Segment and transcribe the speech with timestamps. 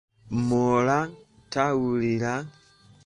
[0.47, 1.05] Moraa
[1.51, 2.33] tawulira.